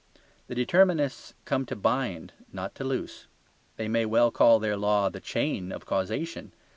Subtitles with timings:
[0.47, 3.27] The determinists come to bind, not to loose.
[3.75, 6.53] They may well call their law the "chain" of causation.